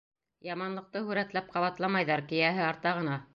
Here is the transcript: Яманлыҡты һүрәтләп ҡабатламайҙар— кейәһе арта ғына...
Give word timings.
Яманлыҡты 0.45 1.03
һүрәтләп 1.09 1.51
ҡабатламайҙар— 1.57 2.25
кейәһе 2.33 2.65
арта 2.71 2.97
ғына... 3.03 3.21